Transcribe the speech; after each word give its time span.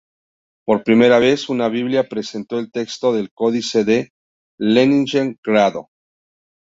Por 0.65 0.83
primera 0.83 1.19
vez, 1.19 1.47
una 1.47 1.69
biblia 1.69 2.09
presentó 2.09 2.57
el 2.57 2.71
texto 2.71 3.13
del 3.13 3.31
Códice 3.33 3.83
de 3.85 4.09
Leningrado. 4.57 5.89